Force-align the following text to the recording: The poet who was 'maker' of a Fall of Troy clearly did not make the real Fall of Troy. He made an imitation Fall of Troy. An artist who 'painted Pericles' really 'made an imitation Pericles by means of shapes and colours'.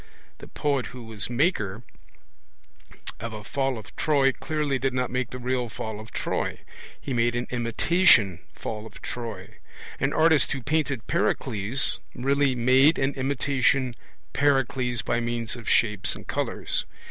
The 0.39 0.47
poet 0.47 0.87
who 0.87 1.03
was 1.03 1.29
'maker' 1.29 1.83
of 3.19 3.33
a 3.33 3.43
Fall 3.43 3.77
of 3.77 3.95
Troy 3.95 4.31
clearly 4.31 4.79
did 4.79 4.95
not 4.95 5.11
make 5.11 5.29
the 5.29 5.37
real 5.37 5.69
Fall 5.69 5.99
of 5.99 6.09
Troy. 6.11 6.61
He 6.99 7.13
made 7.13 7.35
an 7.35 7.45
imitation 7.51 8.41
Fall 8.55 8.87
of 8.87 8.99
Troy. 9.03 9.57
An 9.99 10.11
artist 10.11 10.53
who 10.53 10.63
'painted 10.63 11.05
Pericles' 11.05 11.99
really 12.15 12.55
'made 12.55 12.97
an 12.97 13.13
imitation 13.13 13.95
Pericles 14.33 15.03
by 15.03 15.19
means 15.19 15.55
of 15.55 15.69
shapes 15.69 16.15
and 16.15 16.25
colours'. 16.25 16.83